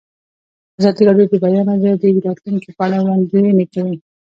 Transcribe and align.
ازادي 0.79 1.01
راډیو 1.07 1.27
د 1.29 1.33
د 1.39 1.43
بیان 1.43 1.67
آزادي 1.75 2.09
د 2.13 2.17
راتلونکې 2.27 2.69
په 2.77 2.81
اړه 2.85 2.97
وړاندوینې 3.03 3.65
کړې. 3.73 3.95